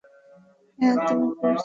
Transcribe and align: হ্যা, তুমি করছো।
হ্যা, 0.79 0.91
তুমি 1.07 1.27
করছো। 1.39 1.59